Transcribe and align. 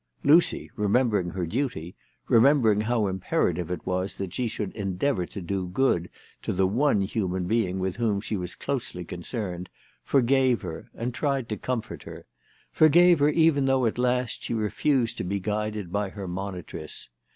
Lucy, 0.23 0.71
remembering 0.75 1.29
her 1.29 1.45
duty, 1.45 1.93
remembering 2.27 2.81
how 2.81 3.05
imperative 3.05 3.69
it 3.69 3.85
was 3.85 4.15
that 4.15 4.33
she 4.33 4.47
should 4.47 4.71
endeavour 4.71 5.27
to 5.27 5.39
do 5.39 5.67
good 5.67 6.09
to 6.41 6.51
the 6.51 6.65
one 6.65 7.03
human 7.03 7.45
being 7.45 7.77
with 7.77 7.97
whom 7.97 8.19
she 8.19 8.35
was 8.35 8.55
closely 8.55 9.05
concerned, 9.05 9.69
forgave 10.03 10.63
her, 10.63 10.89
and 10.95 11.13
tried 11.13 11.47
to 11.47 11.55
comfcrt 11.55 12.01
her; 12.01 12.25
forgave 12.71 13.19
her 13.19 13.29
even 13.29 13.65
though 13.67 13.85
at 13.85 13.99
last 13.99 14.41
she 14.41 14.55
refused 14.55 15.19
to 15.19 15.23
be 15.23 15.39
guided 15.39 15.91
by 15.91 16.09
her 16.09 16.27
monitress. 16.27 17.07